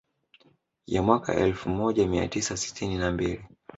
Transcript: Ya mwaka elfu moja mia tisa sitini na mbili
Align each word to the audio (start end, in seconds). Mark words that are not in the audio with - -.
Ya 0.87 1.01
mwaka 1.01 1.35
elfu 1.35 1.69
moja 1.69 2.07
mia 2.07 2.27
tisa 2.27 2.57
sitini 2.57 2.97
na 2.97 3.11
mbili 3.11 3.43